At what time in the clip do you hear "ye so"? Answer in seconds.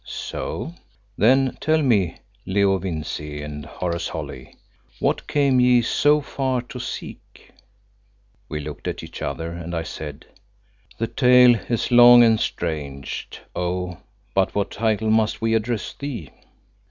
5.59-6.21